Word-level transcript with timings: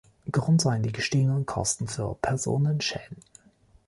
Grund 0.31 0.59
seien 0.61 0.81
die 0.81 0.91
gestiegenen 0.93 1.45
Kosten 1.45 1.87
für 1.87 2.15
Personenschäden. 2.23 3.19